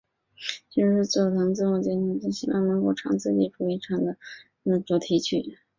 [0.71, 4.17] 据说是佐藤自我推荐希望能够唱自己主演的
[4.63, 5.59] 战队主题曲。